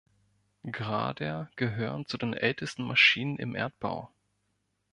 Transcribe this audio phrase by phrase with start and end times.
[0.67, 4.09] Grader gehören zu den ältesten Maschinen im Erdbau.